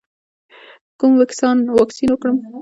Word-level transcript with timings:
کوم 0.99 1.11
واکسین 1.19 1.57
وکړم؟ 2.11 2.37